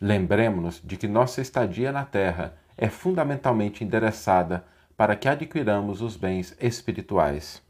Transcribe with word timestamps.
Lembremos-nos 0.00 0.82
de 0.84 0.96
que 0.96 1.08
nossa 1.08 1.40
estadia 1.40 1.90
na 1.90 2.04
Terra 2.04 2.54
é 2.76 2.88
fundamentalmente 2.88 3.82
endereçada 3.82 4.64
para 4.94 5.16
que 5.16 5.26
adquiramos 5.26 6.02
os 6.02 6.16
bens 6.16 6.54
espirituais. 6.60 7.62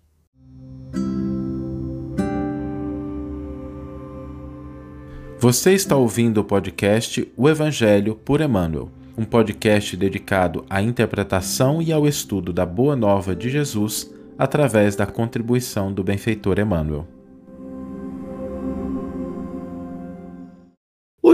Você 5.39 5.73
está 5.73 5.95
ouvindo 5.95 6.39
o 6.39 6.45
podcast 6.45 7.31
O 7.37 7.49
Evangelho 7.49 8.17
por 8.17 8.41
Emmanuel, 8.41 8.91
um 9.17 9.25
podcast 9.25 9.97
dedicado 9.97 10.67
à 10.69 10.83
interpretação 10.83 11.81
e 11.81 11.93
ao 11.93 12.09
estudo 12.09 12.53
da 12.53 12.67
Boa 12.67 12.97
Nova 12.97 13.37
de 13.37 13.49
Jesus 13.49 14.13
através 14.37 14.97
da 14.97 15.07
contribuição 15.07 15.93
do 15.93 16.03
benfeitor 16.03 16.59
Emmanuel. 16.59 17.07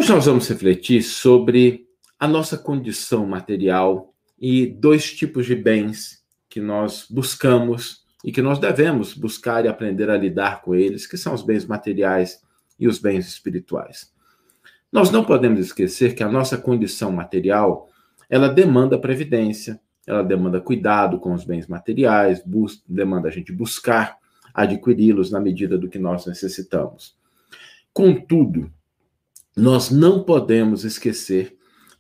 Hoje 0.03 0.13
nós 0.13 0.27
vamos 0.27 0.49
refletir 0.49 1.01
sobre 1.01 1.87
a 2.19 2.27
nossa 2.27 2.59
condição 2.59 3.25
material 3.25 4.13
e 4.37 4.67
dois 4.67 5.13
tipos 5.15 5.47
de 5.47 5.55
bens 5.55 6.25
que 6.51 6.61
nós 6.61 7.07
buscamos 7.09 8.05
e 8.25 8.33
que 8.33 8.43
nós 8.43 8.59
devemos 8.59 9.15
buscar 9.15 9.65
e 9.65 9.69
aprender 9.69 10.11
a 10.11 10.17
lidar 10.17 10.61
com 10.61 10.75
eles, 10.75 11.07
que 11.07 11.17
são 11.17 11.33
os 11.33 11.45
bens 11.45 11.65
materiais 11.65 12.43
e 12.81 12.89
os 12.89 12.99
bens 12.99 13.29
espirituais. 13.29 14.13
Nós 14.91 15.13
não 15.13 15.25
podemos 15.25 15.61
esquecer 15.61 16.17
que 16.17 16.25
a 16.25 16.29
nossa 16.29 16.59
condição 16.59 17.13
material, 17.13 17.89
ela 18.29 18.49
demanda 18.49 18.99
previdência, 18.99 19.81
ela 20.05 20.25
demanda 20.25 20.61
cuidado 20.61 21.21
com 21.21 21.33
os 21.33 21.45
bens 21.45 21.69
materiais, 21.69 22.43
demanda 22.89 23.29
a 23.29 23.31
gente 23.31 23.53
buscar 23.53 24.19
adquiri-los 24.53 25.31
na 25.31 25.39
medida 25.39 25.79
do 25.79 25.89
que 25.89 26.01
nós 26.01 26.27
necessitamos. 26.27 27.17
Contudo, 27.93 28.69
nós 29.57 29.91
não 29.91 30.23
podemos 30.23 30.85
esquecer 30.85 31.57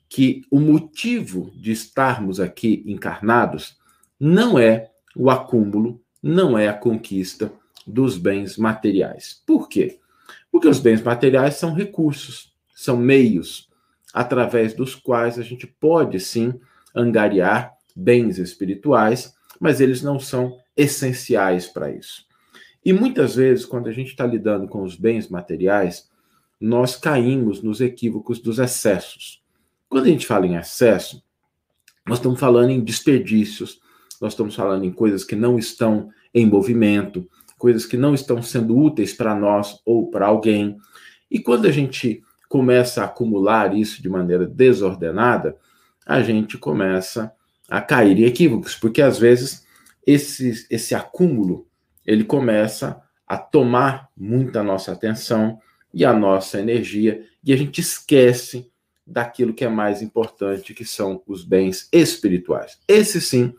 que 0.08 0.42
o 0.50 0.60
motivo 0.60 1.50
de 1.54 1.72
estarmos 1.72 2.40
aqui 2.40 2.82
encarnados 2.86 3.76
não 4.18 4.58
é 4.58 4.90
o 5.16 5.30
acúmulo, 5.30 6.00
não 6.22 6.56
é 6.56 6.68
a 6.68 6.74
conquista 6.74 7.52
dos 7.86 8.16
bens 8.16 8.56
materiais. 8.56 9.42
Por 9.46 9.68
quê? 9.68 9.98
Porque 10.50 10.68
os 10.68 10.78
bens 10.78 11.02
materiais 11.02 11.54
são 11.54 11.74
recursos, 11.74 12.52
são 12.74 12.96
meios 12.96 13.68
através 14.12 14.74
dos 14.74 14.94
quais 14.94 15.38
a 15.38 15.42
gente 15.42 15.66
pode 15.66 16.20
sim 16.20 16.60
angariar 16.94 17.72
bens 17.96 18.38
espirituais, 18.38 19.34
mas 19.58 19.80
eles 19.80 20.02
não 20.02 20.18
são 20.18 20.58
essenciais 20.76 21.66
para 21.66 21.90
isso. 21.90 22.26
E 22.84 22.92
muitas 22.92 23.36
vezes, 23.36 23.64
quando 23.64 23.88
a 23.88 23.92
gente 23.92 24.08
está 24.08 24.26
lidando 24.26 24.66
com 24.68 24.82
os 24.82 24.96
bens 24.96 25.28
materiais, 25.28 26.10
nós 26.62 26.94
caímos 26.94 27.60
nos 27.60 27.80
equívocos 27.80 28.38
dos 28.38 28.60
excessos. 28.60 29.42
Quando 29.88 30.04
a 30.04 30.08
gente 30.08 30.24
fala 30.24 30.46
em 30.46 30.54
excesso, 30.54 31.20
nós 32.06 32.18
estamos 32.18 32.38
falando 32.38 32.70
em 32.70 32.80
desperdícios, 32.80 33.80
nós 34.20 34.32
estamos 34.32 34.54
falando 34.54 34.84
em 34.84 34.92
coisas 34.92 35.24
que 35.24 35.34
não 35.34 35.58
estão 35.58 36.08
em 36.32 36.46
movimento, 36.46 37.28
coisas 37.58 37.84
que 37.84 37.96
não 37.96 38.14
estão 38.14 38.40
sendo 38.40 38.78
úteis 38.78 39.12
para 39.12 39.34
nós 39.34 39.80
ou 39.84 40.08
para 40.08 40.28
alguém. 40.28 40.76
E 41.28 41.40
quando 41.40 41.66
a 41.66 41.72
gente 41.72 42.22
começa 42.48 43.02
a 43.02 43.06
acumular 43.06 43.76
isso 43.76 44.00
de 44.00 44.08
maneira 44.08 44.46
desordenada, 44.46 45.56
a 46.06 46.22
gente 46.22 46.56
começa 46.56 47.32
a 47.68 47.80
cair 47.80 48.16
em 48.20 48.24
equívocos, 48.24 48.76
porque 48.76 49.02
às 49.02 49.18
vezes 49.18 49.66
esse, 50.06 50.64
esse 50.70 50.94
acúmulo 50.94 51.66
ele 52.06 52.22
começa 52.22 53.02
a 53.26 53.36
tomar 53.36 54.10
muita 54.16 54.62
nossa 54.62 54.92
atenção, 54.92 55.58
e 55.92 56.04
a 56.04 56.12
nossa 56.12 56.60
energia, 56.60 57.24
e 57.44 57.52
a 57.52 57.56
gente 57.56 57.80
esquece 57.80 58.70
daquilo 59.06 59.52
que 59.52 59.64
é 59.64 59.68
mais 59.68 60.00
importante, 60.00 60.74
que 60.74 60.84
são 60.84 61.22
os 61.26 61.44
bens 61.44 61.88
espirituais. 61.92 62.78
Esses 62.88 63.26
sim, 63.26 63.54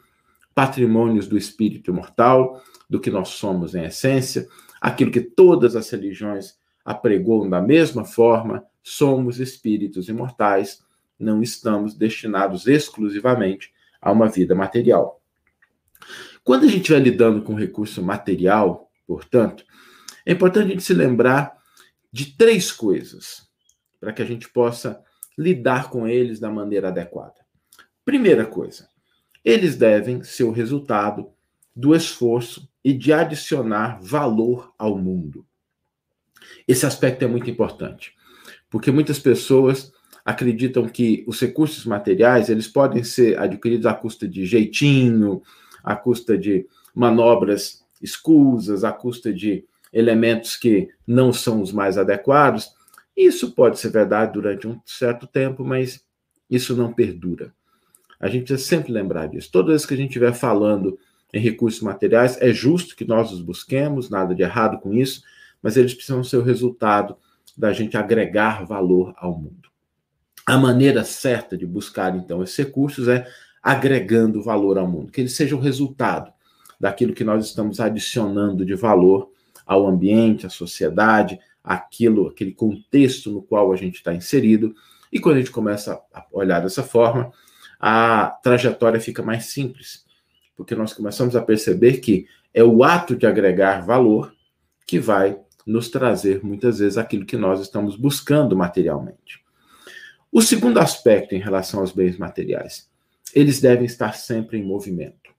patrimônios 0.55 1.27
do 1.27 1.37
espírito 1.37 1.91
imortal, 1.91 2.61
do 2.89 2.99
que 2.99 3.11
nós 3.11 3.29
somos 3.29 3.75
em 3.75 3.83
essência, 3.83 4.47
aquilo 4.79 5.11
que 5.11 5.21
todas 5.21 5.75
as 5.75 5.89
religiões 5.89 6.57
apregoam 6.83 7.49
da 7.49 7.61
mesma 7.61 8.03
forma, 8.03 8.63
somos 8.81 9.39
espíritos 9.39 10.09
imortais, 10.09 10.83
não 11.17 11.41
estamos 11.41 11.93
destinados 11.93 12.67
exclusivamente 12.67 13.73
a 14.01 14.11
uma 14.11 14.27
vida 14.27 14.53
material. 14.53 15.21
Quando 16.43 16.65
a 16.65 16.67
gente 16.67 16.91
vai 16.91 16.99
lidando 16.99 17.41
com 17.41 17.53
recurso 17.53 18.03
material, 18.03 18.91
portanto, 19.07 19.63
é 20.25 20.33
importante 20.33 20.65
a 20.65 20.69
gente 20.71 20.83
se 20.83 20.93
lembrar 20.93 21.57
de 22.13 22.37
três 22.37 22.71
coisas 22.71 23.49
para 23.99 24.13
que 24.13 24.21
a 24.21 24.25
gente 24.25 24.47
possa 24.47 25.03
lidar 25.35 25.89
com 25.89 26.07
eles 26.07 26.39
da 26.39 26.51
maneira 26.51 26.89
adequada. 26.89 27.33
Primeira 28.05 28.45
coisa, 28.45 28.87
eles 29.43 29.75
devem 29.75 30.23
ser 30.23 30.43
o 30.43 30.51
resultado 30.51 31.31
do 31.75 31.95
esforço 31.95 32.69
e 32.83 32.93
de 32.93 33.11
adicionar 33.11 33.99
valor 33.99 34.71
ao 34.77 34.95
mundo. 34.95 35.43
Esse 36.67 36.85
aspecto 36.85 37.23
é 37.23 37.27
muito 37.27 37.49
importante, 37.49 38.13
porque 38.69 38.91
muitas 38.91 39.17
pessoas 39.17 39.91
acreditam 40.23 40.87
que 40.87 41.23
os 41.27 41.39
recursos 41.39 41.85
materiais 41.85 42.47
eles 42.47 42.67
podem 42.67 43.03
ser 43.03 43.39
adquiridos 43.39 43.87
à 43.87 43.93
custa 43.93 44.27
de 44.27 44.45
jeitinho, 44.45 45.41
à 45.83 45.95
custa 45.95 46.37
de 46.37 46.67
manobras 46.93 47.83
escusas, 48.01 48.83
à 48.83 48.91
custa 48.91 49.33
de 49.33 49.65
elementos 49.93 50.57
que 50.57 50.89
não 51.05 51.31
são 51.31 51.61
os 51.61 51.71
mais 51.71 51.97
adequados. 51.97 52.73
Isso 53.15 53.51
pode 53.51 53.79
ser 53.79 53.89
verdade 53.89 54.33
durante 54.33 54.67
um 54.67 54.81
certo 54.85 55.27
tempo, 55.27 55.63
mas 55.63 56.03
isso 56.49 56.75
não 56.75 56.91
perdura. 56.91 57.53
A 58.19 58.27
gente 58.27 58.45
precisa 58.45 58.67
sempre 58.67 58.91
lembrar 58.91 59.27
disso. 59.27 59.51
Toda 59.51 59.69
vez 59.69 59.85
que 59.85 59.93
a 59.93 59.97
gente 59.97 60.09
estiver 60.09 60.33
falando 60.33 60.97
em 61.33 61.39
recursos 61.39 61.81
materiais, 61.81 62.37
é 62.41 62.51
justo 62.51 62.95
que 62.95 63.05
nós 63.05 63.31
os 63.31 63.41
busquemos, 63.41 64.09
nada 64.09 64.33
de 64.33 64.41
errado 64.41 64.79
com 64.79 64.93
isso, 64.93 65.23
mas 65.61 65.77
eles 65.77 65.93
precisam 65.93 66.23
ser 66.23 66.37
o 66.37 66.43
resultado 66.43 67.15
da 67.55 67.71
gente 67.71 67.97
agregar 67.97 68.65
valor 68.65 69.13
ao 69.17 69.37
mundo. 69.37 69.69
A 70.45 70.57
maneira 70.57 71.03
certa 71.03 71.57
de 71.57 71.65
buscar, 71.65 72.15
então, 72.15 72.43
esses 72.43 72.57
recursos 72.57 73.07
é 73.07 73.27
agregando 73.61 74.43
valor 74.43 74.77
ao 74.77 74.87
mundo, 74.87 75.11
que 75.11 75.21
eles 75.21 75.35
sejam 75.35 75.57
o 75.57 75.61
resultado 75.61 76.31
daquilo 76.79 77.13
que 77.13 77.23
nós 77.23 77.45
estamos 77.45 77.79
adicionando 77.79 78.65
de 78.65 78.75
valor 78.75 79.32
ao 79.65 79.87
ambiente, 79.87 80.45
à 80.45 80.49
sociedade, 80.49 81.39
aquilo, 81.63 82.27
aquele 82.27 82.51
contexto 82.51 83.31
no 83.31 83.41
qual 83.41 83.71
a 83.71 83.75
gente 83.75 83.95
está 83.95 84.13
inserido. 84.13 84.75
E 85.11 85.19
quando 85.19 85.37
a 85.37 85.39
gente 85.39 85.51
começa 85.51 86.01
a 86.13 86.25
olhar 86.31 86.59
dessa 86.59 86.83
forma, 86.83 87.31
a 87.79 88.27
trajetória 88.43 88.99
fica 88.99 89.23
mais 89.23 89.45
simples, 89.45 90.05
porque 90.55 90.75
nós 90.75 90.93
começamos 90.93 91.35
a 91.35 91.41
perceber 91.41 91.97
que 91.97 92.27
é 92.53 92.63
o 92.63 92.83
ato 92.83 93.15
de 93.15 93.25
agregar 93.25 93.85
valor 93.85 94.33
que 94.85 94.99
vai 94.99 95.39
nos 95.65 95.89
trazer 95.89 96.43
muitas 96.43 96.79
vezes 96.79 96.97
aquilo 96.97 97.25
que 97.25 97.37
nós 97.37 97.61
estamos 97.61 97.95
buscando 97.95 98.55
materialmente. 98.55 99.41
O 100.31 100.41
segundo 100.41 100.79
aspecto 100.79 101.35
em 101.35 101.39
relação 101.39 101.79
aos 101.79 101.91
bens 101.91 102.17
materiais, 102.17 102.89
eles 103.33 103.61
devem 103.61 103.85
estar 103.85 104.13
sempre 104.13 104.57
em 104.57 104.63
movimento. 104.63 105.31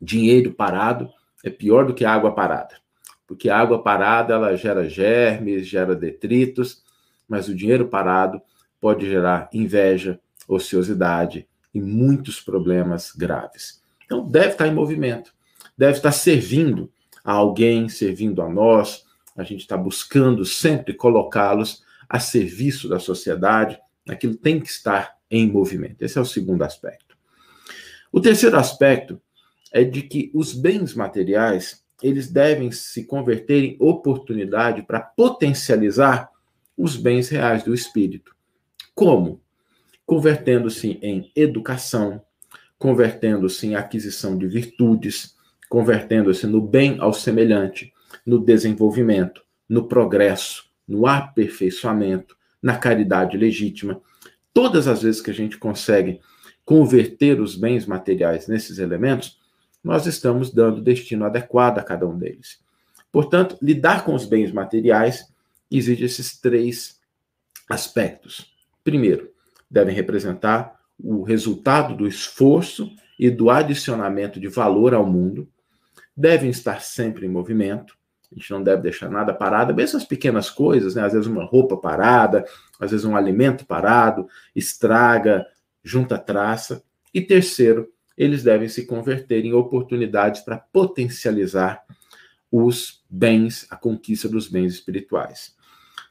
Dinheiro 0.00 0.52
parado 0.52 1.10
é 1.42 1.50
pior 1.50 1.86
do 1.86 1.94
que 1.94 2.04
água 2.04 2.34
parada 2.34 2.83
porque 3.34 3.50
a 3.50 3.58
água 3.58 3.82
parada 3.82 4.34
ela 4.34 4.56
gera 4.56 4.88
germes, 4.88 5.66
gera 5.66 5.96
detritos, 5.96 6.84
mas 7.28 7.48
o 7.48 7.54
dinheiro 7.54 7.88
parado 7.88 8.40
pode 8.80 9.06
gerar 9.06 9.50
inveja, 9.52 10.20
ociosidade 10.46 11.48
e 11.74 11.80
muitos 11.80 12.40
problemas 12.40 13.10
graves. 13.10 13.82
Então 14.04 14.24
deve 14.24 14.50
estar 14.50 14.68
em 14.68 14.72
movimento, 14.74 15.34
deve 15.76 15.96
estar 15.96 16.12
servindo 16.12 16.92
a 17.24 17.32
alguém, 17.32 17.88
servindo 17.88 18.40
a 18.40 18.48
nós. 18.48 19.04
A 19.36 19.42
gente 19.42 19.62
está 19.62 19.76
buscando 19.76 20.44
sempre 20.44 20.94
colocá-los 20.94 21.82
a 22.08 22.20
serviço 22.20 22.88
da 22.88 23.00
sociedade. 23.00 23.80
Aquilo 24.08 24.36
tem 24.36 24.60
que 24.60 24.68
estar 24.68 25.16
em 25.28 25.50
movimento. 25.50 26.02
Esse 26.02 26.18
é 26.18 26.20
o 26.20 26.24
segundo 26.24 26.62
aspecto. 26.62 27.16
O 28.12 28.20
terceiro 28.20 28.56
aspecto 28.56 29.20
é 29.72 29.82
de 29.82 30.02
que 30.02 30.30
os 30.32 30.52
bens 30.52 30.94
materiais 30.94 31.83
eles 32.04 32.30
devem 32.30 32.70
se 32.70 33.04
converter 33.04 33.64
em 33.64 33.76
oportunidade 33.80 34.82
para 34.82 35.00
potencializar 35.00 36.28
os 36.76 36.98
bens 36.98 37.30
reais 37.30 37.62
do 37.62 37.72
espírito. 37.72 38.36
Como? 38.94 39.40
Convertendo-se 40.04 40.98
em 41.00 41.32
educação, 41.34 42.20
convertendo-se 42.78 43.68
em 43.68 43.74
aquisição 43.74 44.36
de 44.36 44.46
virtudes, 44.46 45.34
convertendo-se 45.66 46.46
no 46.46 46.60
bem 46.60 46.98
ao 47.00 47.14
semelhante, 47.14 47.90
no 48.26 48.38
desenvolvimento, 48.38 49.42
no 49.66 49.88
progresso, 49.88 50.66
no 50.86 51.06
aperfeiçoamento, 51.06 52.36
na 52.62 52.76
caridade 52.76 53.38
legítima. 53.38 53.98
Todas 54.52 54.86
as 54.86 55.00
vezes 55.00 55.22
que 55.22 55.30
a 55.30 55.34
gente 55.34 55.56
consegue 55.56 56.20
converter 56.66 57.40
os 57.40 57.56
bens 57.56 57.86
materiais 57.86 58.46
nesses 58.46 58.78
elementos, 58.78 59.38
nós 59.84 60.06
estamos 60.06 60.50
dando 60.50 60.80
destino 60.80 61.26
adequado 61.26 61.78
a 61.78 61.82
cada 61.84 62.06
um 62.06 62.18
deles. 62.18 62.58
Portanto, 63.12 63.58
lidar 63.60 64.04
com 64.04 64.14
os 64.14 64.24
bens 64.24 64.50
materiais 64.50 65.32
exige 65.70 66.04
esses 66.04 66.40
três 66.40 66.98
aspectos: 67.68 68.52
primeiro, 68.82 69.30
devem 69.70 69.94
representar 69.94 70.80
o 70.98 71.22
resultado 71.22 71.94
do 71.94 72.06
esforço 72.06 72.90
e 73.18 73.30
do 73.30 73.50
adicionamento 73.50 74.40
de 74.40 74.48
valor 74.48 74.94
ao 74.94 75.06
mundo, 75.06 75.48
devem 76.16 76.50
estar 76.50 76.80
sempre 76.80 77.26
em 77.26 77.28
movimento, 77.28 77.96
a 78.34 78.34
gente 78.34 78.50
não 78.50 78.62
deve 78.62 78.82
deixar 78.82 79.08
nada 79.08 79.32
parado, 79.32 79.72
mesmo 79.72 79.96
as 79.96 80.04
pequenas 80.04 80.50
coisas, 80.50 80.96
né? 80.96 81.04
às 81.04 81.12
vezes 81.12 81.28
uma 81.28 81.44
roupa 81.44 81.76
parada, 81.76 82.44
às 82.80 82.90
vezes 82.90 83.06
um 83.06 83.16
alimento 83.16 83.64
parado, 83.64 84.26
estraga, 84.56 85.46
junta 85.84 86.18
traça. 86.18 86.82
E 87.12 87.20
terceiro, 87.20 87.92
eles 88.16 88.42
devem 88.42 88.68
se 88.68 88.86
converter 88.86 89.44
em 89.44 89.52
oportunidades 89.52 90.40
para 90.42 90.58
potencializar 90.58 91.82
os 92.50 93.02
bens, 93.10 93.66
a 93.70 93.76
conquista 93.76 94.28
dos 94.28 94.48
bens 94.48 94.74
espirituais. 94.74 95.56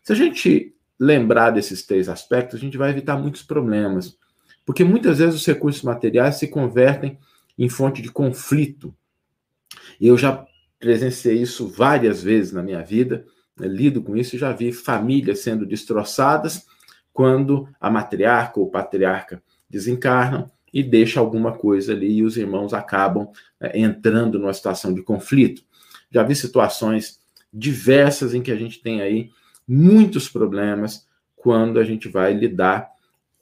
Se 0.01 0.11
a 0.11 0.15
gente 0.15 0.75
lembrar 0.99 1.51
desses 1.51 1.85
três 1.85 2.09
aspectos, 2.09 2.59
a 2.59 2.61
gente 2.61 2.77
vai 2.77 2.89
evitar 2.89 3.17
muitos 3.17 3.43
problemas, 3.43 4.17
porque 4.65 4.83
muitas 4.83 5.19
vezes 5.19 5.35
os 5.35 5.45
recursos 5.45 5.81
materiais 5.81 6.35
se 6.35 6.47
convertem 6.47 7.17
em 7.57 7.69
fonte 7.69 8.01
de 8.01 8.11
conflito. 8.11 8.93
Eu 9.99 10.17
já 10.17 10.45
presenciei 10.79 11.41
isso 11.41 11.67
várias 11.67 12.21
vezes 12.21 12.51
na 12.51 12.61
minha 12.61 12.83
vida, 12.83 13.25
né, 13.57 13.67
lido 13.67 14.01
com 14.01 14.17
isso 14.17 14.35
e 14.35 14.39
já 14.39 14.51
vi 14.51 14.71
famílias 14.73 15.39
sendo 15.39 15.65
destroçadas 15.65 16.65
quando 17.13 17.69
a 17.79 17.89
matriarca 17.89 18.59
ou 18.59 18.69
patriarca 18.69 19.41
desencarnam 19.69 20.51
e 20.73 20.81
deixa 20.81 21.19
alguma 21.19 21.53
coisa 21.53 21.93
ali 21.93 22.15
e 22.15 22.23
os 22.23 22.35
irmãos 22.35 22.73
acabam 22.73 23.29
né, 23.61 23.71
entrando 23.75 24.39
numa 24.39 24.53
situação 24.53 24.93
de 24.93 25.03
conflito. 25.03 25.61
Já 26.09 26.23
vi 26.23 26.35
situações 26.35 27.19
diversas 27.53 28.33
em 28.33 28.41
que 28.41 28.51
a 28.51 28.55
gente 28.55 28.81
tem 28.81 29.01
aí 29.01 29.29
muitos 29.67 30.27
problemas 30.27 31.07
quando 31.35 31.79
a 31.79 31.83
gente 31.83 32.07
vai 32.09 32.33
lidar 32.33 32.89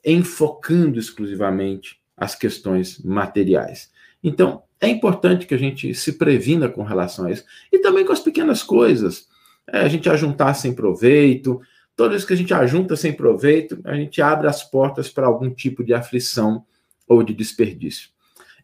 enfocando 0.04 0.98
exclusivamente 0.98 2.00
as 2.16 2.34
questões 2.34 2.98
materiais. 3.02 3.90
Então, 4.22 4.62
é 4.80 4.88
importante 4.88 5.46
que 5.46 5.54
a 5.54 5.58
gente 5.58 5.94
se 5.94 6.14
previna 6.14 6.68
com 6.68 6.82
relação 6.82 7.26
a 7.26 7.30
isso. 7.30 7.44
E 7.72 7.78
também 7.78 8.04
com 8.04 8.12
as 8.12 8.20
pequenas 8.20 8.62
coisas. 8.62 9.28
É, 9.66 9.78
a 9.78 9.88
gente 9.88 10.10
ajuntar 10.10 10.56
sem 10.56 10.74
proveito. 10.74 11.60
Toda 11.94 12.10
vez 12.10 12.24
que 12.24 12.32
a 12.32 12.36
gente 12.36 12.52
ajunta 12.52 12.96
sem 12.96 13.12
proveito, 13.12 13.80
a 13.84 13.94
gente 13.94 14.20
abre 14.20 14.48
as 14.48 14.64
portas 14.64 15.08
para 15.08 15.26
algum 15.26 15.48
tipo 15.50 15.84
de 15.84 15.94
aflição 15.94 16.64
ou 17.12 17.22
de 17.22 17.34
desperdício. 17.34 18.10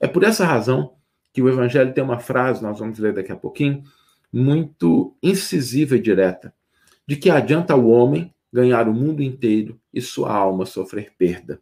É 0.01 0.07
por 0.07 0.25
essa 0.25 0.45
razão 0.45 0.95
que 1.33 1.43
o 1.43 1.49
Evangelho 1.49 1.93
tem 1.93 2.03
uma 2.03 2.19
frase, 2.19 2.63
nós 2.63 2.79
vamos 2.79 2.99
ler 2.99 3.13
daqui 3.13 3.33
a 3.33 3.37
pouquinho, 3.37 3.83
muito 4.33 5.17
incisiva 5.23 5.97
e 5.97 6.01
direta, 6.01 6.53
de 7.07 7.17
que 7.17 7.31
adianta 7.31 7.75
o 7.77 7.89
homem 7.89 8.35
ganhar 8.53 8.89
o 8.89 8.95
mundo 8.95 9.23
inteiro 9.23 9.81
e 9.93 10.01
sua 10.01 10.33
alma 10.33 10.67
sofrer 10.67 11.13
perda. 11.17 11.61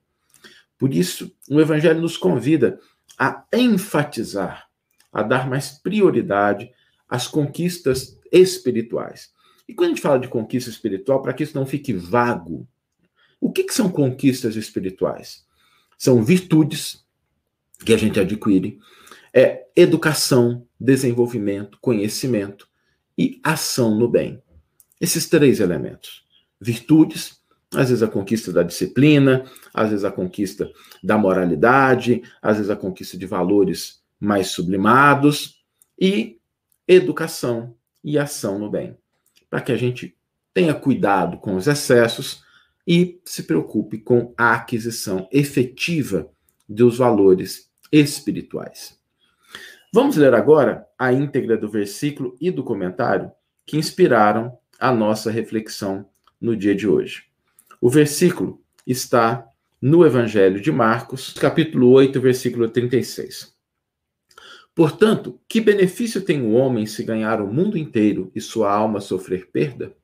Por 0.79 0.93
isso, 0.93 1.35
o 1.51 1.61
Evangelho 1.61 2.01
nos 2.01 2.17
convida 2.17 2.79
a 3.19 3.45
enfatizar, 3.53 4.69
a 5.13 5.23
dar 5.23 5.49
mais 5.49 5.71
prioridade 5.71 6.71
às 7.09 7.27
conquistas 7.27 8.19
espirituais. 8.31 9.33
E 9.69 9.75
quando 9.75 9.87
a 9.87 9.95
gente 9.95 10.03
fala 10.03 10.19
de 10.19 10.29
conquista 10.29 10.71
espiritual, 10.71 11.23
para 11.23 11.33
que 11.33 11.43
isso 11.43 11.57
não 11.57 11.67
fique 11.67 11.93
vago, 11.93 12.69
o 13.41 13.51
que, 13.51 13.65
que 13.65 13.75
são 13.75 13.89
conquistas 13.89 14.57
espirituais? 14.57 15.45
São 15.97 16.23
virtudes 16.23 17.05
que 17.85 17.93
a 17.93 17.97
gente 17.97 18.19
adquire, 18.19 18.79
é 19.33 19.67
educação, 19.77 20.67
desenvolvimento, 20.81 21.79
conhecimento 21.81 22.69
e 23.17 23.41
ação 23.43 23.95
no 23.95 24.09
bem. 24.09 24.43
Esses 25.01 25.29
três 25.29 25.61
elementos. 25.61 26.25
Virtudes, 26.61 27.39
às 27.75 27.91
vezes 27.91 28.03
a 28.03 28.09
conquista 28.09 28.53
da 28.53 28.63
disciplina, 28.63 29.45
às 29.75 29.91
vezes 29.91 30.05
a 30.05 30.11
conquista 30.11 30.71
da 31.03 31.19
moralidade, 31.19 32.23
às 32.41 32.57
vezes 32.57 32.71
a 32.71 32.77
conquista 32.77 33.19
de 33.19 33.27
valores 33.27 34.01
mais 34.19 34.49
sublimados 34.49 35.63
e 35.99 36.39
educação 36.89 37.75
e 38.03 38.19
ação 38.19 38.59
no 38.59 38.71
bem, 38.71 38.97
para 39.51 39.61
que 39.61 39.73
a 39.73 39.77
gente 39.77 40.17
tenha 40.55 40.73
cuidado 40.73 41.37
com 41.39 41.57
os 41.57 41.67
excessos 41.67 42.43
e 42.87 43.21
se 43.25 43.43
preocupe 43.43 43.99
com 43.99 44.33
a 44.37 44.53
aquisição 44.53 45.29
efetiva 45.33 46.31
dos 46.69 46.99
valores 46.99 47.71
espirituais. 47.91 48.99
Vamos 49.93 50.17
ler 50.17 50.35
agora 50.35 50.87
a 50.99 51.13
íntegra 51.13 51.57
do 51.57 51.71
versículo 51.71 52.37
e 52.41 52.51
do 52.51 52.63
comentário 52.63 53.31
que 53.65 53.77
inspiraram 53.77 54.57
a 54.79 54.93
nossa 54.93 55.31
reflexão 55.31 56.07
no 56.41 56.57
dia 56.57 56.75
de 56.75 56.87
hoje. 56.87 57.25
O 57.81 57.89
versículo 57.89 58.63
está 58.87 59.47
no 59.81 60.05
Evangelho 60.05 60.61
de 60.61 60.71
Marcos, 60.71 61.33
capítulo 61.33 61.91
8, 61.91 62.21
versículo 62.21 62.69
36. 62.69 63.55
Portanto, 64.75 65.41
que 65.49 65.61
benefício 65.61 66.21
tem 66.21 66.43
o 66.43 66.53
homem 66.53 66.85
se 66.85 67.03
ganhar 67.03 67.41
o 67.41 67.47
mundo 67.47 67.79
inteiro 67.79 68.31
e 68.35 68.41
sua 68.41 68.71
alma 68.71 69.01
sofrer 69.01 69.49
perda? 69.51 69.97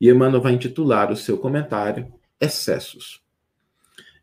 E 0.00 0.08
Emmanuel 0.08 0.40
vai 0.40 0.52
intitular 0.52 1.12
o 1.12 1.16
seu 1.16 1.36
comentário 1.36 2.12
Excessos. 2.40 3.22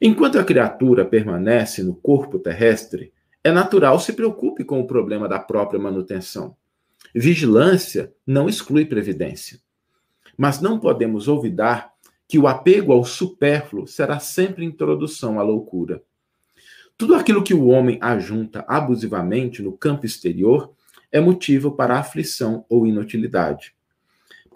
Enquanto 0.02 0.40
a 0.40 0.44
criatura 0.44 1.06
permanece 1.06 1.84
no 1.84 1.96
corpo 1.96 2.40
terrestre, 2.40 3.14
é 3.44 3.52
natural 3.52 4.00
se 4.00 4.14
preocupe 4.14 4.64
com 4.64 4.82
o 4.82 4.88
problema 4.88 5.28
da 5.28 5.40
própria 5.40 5.80
manutenção. 5.80 6.56
Vigilância 7.14 8.12
não 8.26 8.50
exclui 8.50 8.86
previdência. 8.86 9.60
Mas 10.38 10.60
não 10.60 10.80
podemos 10.80 11.28
olvidar 11.28 11.94
que 12.28 12.38
o 12.38 12.48
apego 12.48 12.92
ao 12.92 13.06
supérfluo 13.06 13.88
será 13.88 14.20
sempre 14.20 14.66
introdução 14.66 15.40
à 15.40 15.44
loucura. 15.44 16.04
Tudo 16.98 17.16
aquilo 17.16 17.44
que 17.44 17.54
o 17.54 17.68
homem 17.68 17.98
ajunta 18.02 18.66
abusivamente 18.68 19.62
no 19.62 19.72
campo 19.72 20.06
exterior 20.06 20.74
é 21.12 21.20
motivo 21.20 21.72
para 21.72 21.98
aflição 21.98 22.66
ou 22.68 22.86
inutilidade. 22.86 23.77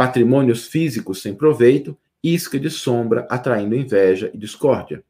Patrimônios 0.01 0.65
físicos 0.65 1.21
sem 1.21 1.35
proveito, 1.35 1.95
isca 2.23 2.59
de 2.59 2.71
sombra 2.71 3.27
atraindo 3.29 3.75
inveja 3.75 4.31
e 4.33 4.37
discórdia. 4.39 5.03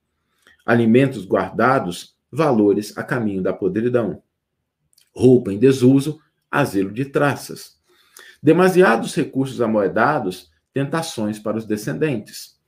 Alimentos 0.65 1.25
guardados, 1.25 2.13
valores 2.29 2.97
a 2.97 3.01
caminho 3.01 3.41
da 3.41 3.53
podridão. 3.53 4.21
Roupa 5.15 5.53
em 5.53 5.57
desuso, 5.57 6.19
asilo 6.51 6.91
de 6.91 7.05
traças. 7.05 7.77
Demasiados 8.43 9.15
recursos 9.15 9.61
amoedados, 9.61 10.51
tentações 10.73 11.39
para 11.39 11.55
os 11.55 11.65
descendentes. 11.65 12.59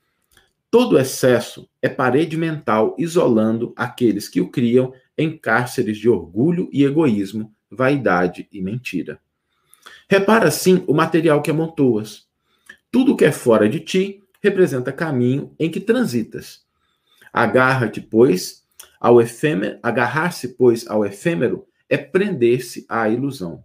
Todo 0.71 0.97
excesso 0.97 1.69
é 1.81 1.89
parede 1.89 2.37
mental 2.37 2.95
isolando 2.97 3.73
aqueles 3.75 4.29
que 4.29 4.39
o 4.39 4.49
criam 4.49 4.93
em 5.17 5.37
cárceres 5.37 5.97
de 5.97 6.07
orgulho 6.07 6.69
e 6.71 6.85
egoísmo, 6.85 7.53
vaidade 7.69 8.47
e 8.49 8.61
mentira. 8.61 9.19
Repara, 10.09 10.47
assim, 10.47 10.83
o 10.87 10.93
material 10.93 11.41
que 11.41 11.51
amontoas. 11.51 12.27
Tudo 12.91 13.15
que 13.15 13.25
é 13.25 13.31
fora 13.31 13.67
de 13.67 13.79
ti 13.79 14.23
representa 14.41 14.91
caminho 14.91 15.55
em 15.57 15.71
que 15.71 15.79
transitas. 15.79 16.63
Agarra-te, 17.31 18.01
pois, 18.01 18.63
ao 18.99 19.21
efêmero, 19.21 19.79
agarrar-se, 19.81 20.49
pois, 20.49 20.87
ao 20.87 21.05
efêmero 21.05 21.65
é 21.89 21.97
prender-se 21.97 22.85
à 22.87 23.09
ilusão. 23.09 23.63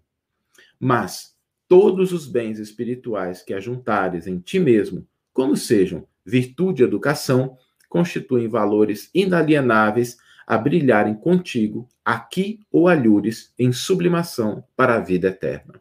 Mas 0.81 1.35
todos 1.69 2.13
os 2.13 2.27
bens 2.27 2.59
espirituais 2.59 3.43
que 3.43 3.53
ajuntares 3.53 4.27
em 4.27 4.39
ti 4.39 4.59
mesmo, 4.59 5.07
como 5.33 5.57
sejam 5.57 6.07
virtude 6.25 6.83
e 6.83 6.87
educação, 6.87 7.57
constituem 7.89 8.49
valores 8.49 9.11
inalienáveis 9.15 10.19
a 10.47 10.57
brilharem 10.57 11.15
contigo 11.15 11.89
aqui 12.05 12.61
ou 12.73 12.89
alhures 12.89 13.53
em 13.59 13.73
sublimação 13.73 14.65
para 14.77 14.97
a 14.97 15.01
vida 15.01 15.29
eterna. 15.29 15.81